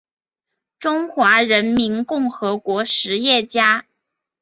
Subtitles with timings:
[0.79, 3.85] 中华人民共和国实业家。